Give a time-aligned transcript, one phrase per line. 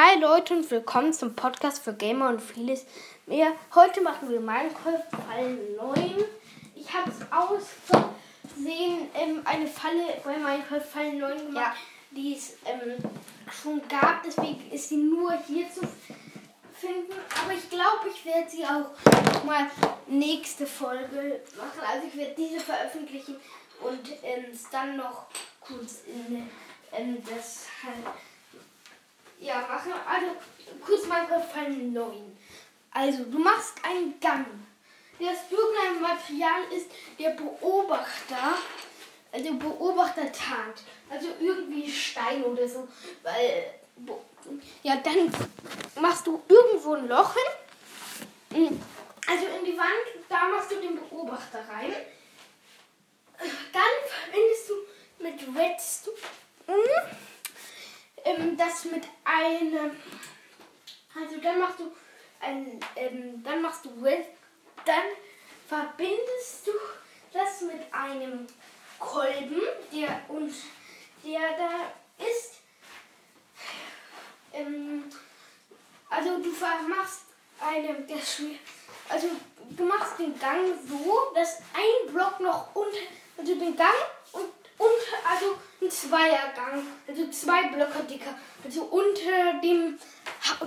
[0.00, 2.86] Hi Leute und willkommen zum Podcast für Gamer und vieles
[3.26, 3.48] mehr.
[3.74, 6.24] Heute machen wir Minecraft Fall 9.
[6.76, 7.64] Ich habe es aus
[8.44, 11.74] Versehen ähm, eine Falle bei Minecraft Fall 9 gemacht, ja.
[12.12, 12.94] die es ähm,
[13.50, 14.22] schon gab.
[14.22, 15.80] Deswegen ist sie nur hier zu
[16.74, 17.14] finden.
[17.42, 19.68] Aber ich glaube, ich werde sie auch mal
[20.06, 21.80] nächste Folge machen.
[21.92, 23.34] Also ich werde diese veröffentlichen
[23.80, 25.26] und ähm, dann noch
[25.60, 26.48] kurz in
[26.92, 28.14] ähm, das halt
[29.48, 29.92] ja, machen.
[30.06, 30.36] Also,
[30.84, 32.36] kurz mal Fall 9.
[32.90, 34.46] Also, du machst einen Gang.
[35.18, 35.50] Das
[36.00, 38.54] Material ist der Beobachter,
[39.32, 40.82] also Beobachter tarnt.
[41.10, 42.86] Also irgendwie Stein oder so.
[43.22, 43.74] Weil,
[44.82, 45.32] ja, dann
[46.00, 47.34] machst du irgendwo ein Loch
[48.50, 48.80] hin.
[49.26, 51.92] Also in die Wand, da machst du den Beobachter rein.
[53.38, 54.74] Dann verbindest du
[55.24, 55.97] mit Redstone
[58.78, 59.96] das mit einem.
[61.14, 61.92] Also dann machst du
[62.40, 63.90] ein, ähm, dann machst du
[64.84, 65.04] dann
[65.66, 66.72] verbindest du
[67.32, 68.46] das mit einem
[68.98, 69.60] Kolben,
[69.92, 70.54] der und
[71.24, 72.54] der da ist.
[74.52, 75.04] Ähm,
[76.08, 76.50] also du
[76.88, 77.22] machst
[77.60, 78.40] eine, das,
[79.08, 79.28] also
[79.70, 82.96] du machst den Gang so, dass ein Block noch unter,
[83.36, 83.90] also den Gang
[85.88, 88.34] ein Zweiergang, also zwei Blöcke dicker.
[88.62, 89.98] Also unter dem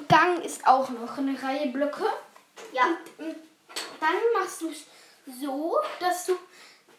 [0.07, 2.05] Gang ist auch noch eine Reihe Blöcke.
[2.73, 2.85] Ja.
[3.17, 3.35] Und, und
[3.99, 4.85] dann machst du es
[5.39, 6.37] so, dass du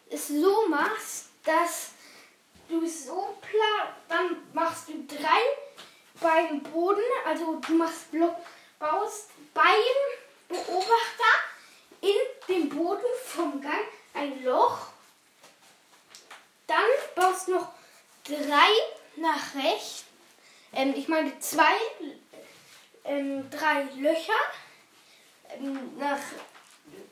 [0.09, 1.91] es so machst, dass
[2.69, 5.41] du es so pla dann machst du drei
[6.21, 8.35] beim Boden, also du machst Block,
[8.79, 9.65] baust beim
[10.47, 11.33] Beobachter
[11.99, 12.15] in
[12.47, 14.87] den Boden vom Gang ein Loch.
[16.67, 17.73] Dann baust du noch
[18.23, 18.69] drei
[19.15, 20.05] nach rechts.
[20.73, 21.75] Ähm, ich meine zwei,
[23.05, 24.33] ähm, drei Löcher
[25.49, 26.19] ähm, nach,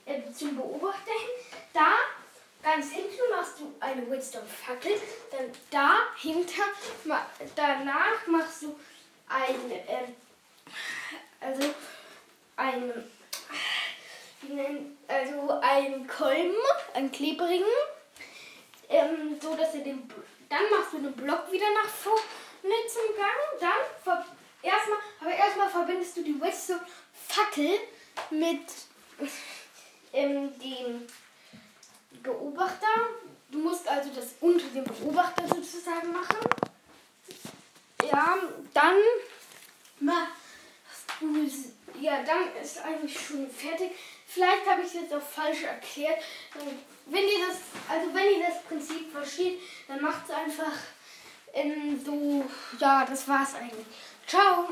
[0.05, 1.59] ähm, zum Beobachter hin.
[1.73, 1.95] Da
[2.63, 4.93] ganz hinten machst du eine Redstone-Fackel.
[5.31, 6.63] Dann dahinter,
[7.55, 8.79] danach machst du
[9.29, 10.15] ein, ähm,
[11.39, 11.73] also
[12.55, 12.93] ein,
[15.07, 16.55] also ein Kolben,
[16.93, 17.65] einen klebrigen,
[18.89, 20.07] ähm, so dass er den
[20.51, 23.31] dann machst du den Block wieder nach vorne zum Gang.
[23.61, 24.25] Dann
[24.61, 26.81] erstmal, aber erstmal verbindest du die Western
[27.27, 27.79] Fackel
[28.29, 28.59] mit
[30.13, 31.07] ähm, dem
[32.21, 32.87] Beobachter.
[33.49, 36.37] Du musst also das unter dem Beobachter sozusagen machen.
[38.11, 38.37] Ja,
[38.73, 38.95] dann
[40.01, 40.33] machst
[41.21, 41.49] du,
[42.01, 43.91] ja, dann ist eigentlich schon fertig.
[44.33, 46.23] Vielleicht habe ich es jetzt auch falsch erklärt.
[47.07, 47.57] Wenn ihr das,
[47.89, 49.59] also wenn ihr das Prinzip versteht,
[49.89, 50.71] dann macht es einfach
[51.53, 52.45] ähm, so,
[52.79, 53.85] ja, das war's eigentlich.
[54.25, 54.69] Ciao!